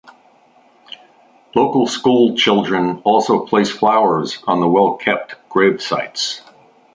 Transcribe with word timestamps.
Local 1.53 1.85
school 1.85 2.35
children 2.35 3.03
also 3.03 3.45
place 3.45 3.69
flowers 3.69 4.39
on 4.47 4.59
the 4.59 4.67
well-kept 4.67 5.35
grave 5.47 5.79
sites. 5.79 6.41